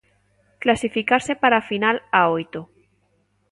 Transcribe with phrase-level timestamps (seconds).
[0.63, 2.61] Clasificarse para a final a oito.